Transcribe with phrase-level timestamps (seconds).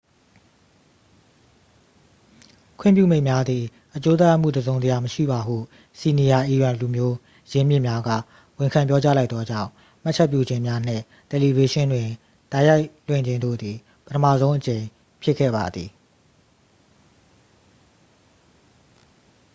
[2.79, 3.63] ခွင့်ပြုမိန့်များသည်
[3.95, 5.55] အကျိုးသက်ရောက်မှု တစ်စုံတစ်ရာမရှိပါဟု
[5.99, 7.15] စီနီယာ အီရန်လူမျိုး
[7.53, 8.09] ရင်းမြစ်များက
[8.57, 9.69] ဝန်ခံပြောကြား လိုက်သောကြောင့်
[10.03, 12.07] မှတ်ချက်ပြုခြင်းများနှင့် တယ်လီဗေးရှင်းတွင်
[12.51, 13.75] တိုက်ရိုက်လွှင့်ခြင်းတို့သည်
[14.05, 14.83] ပထမဆုံးအကြိမ်
[15.21, 15.89] ဖြစ်ခဲ့ပါသည်